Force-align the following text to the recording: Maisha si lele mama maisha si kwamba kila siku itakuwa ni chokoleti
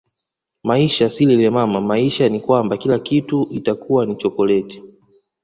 Maisha 0.63 1.07
si 1.15 1.23
lele 1.29 1.49
mama 1.57 1.79
maisha 1.89 2.25
si 2.33 2.39
kwamba 2.47 2.77
kila 2.77 2.97
siku 3.05 3.47
itakuwa 3.51 4.05
ni 4.05 4.15
chokoleti 4.15 4.83